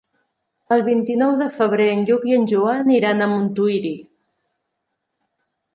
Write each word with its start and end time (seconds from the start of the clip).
El 0.75 0.83
vint-i-nou 0.87 1.35
de 1.41 1.49
febrer 1.59 1.87
en 1.97 2.01
Lluc 2.09 2.25
i 2.31 2.35
en 2.41 2.49
Joan 2.55 2.91
iran 2.97 3.23
a 3.23 3.29
Montuïri. 3.35 3.95